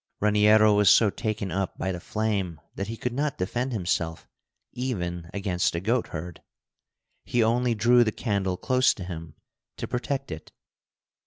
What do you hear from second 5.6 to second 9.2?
a goatherd. He only drew the candle close to